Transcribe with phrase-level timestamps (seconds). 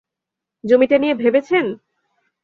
[0.63, 1.65] জমিটা নিয়ে ভেবেছেন?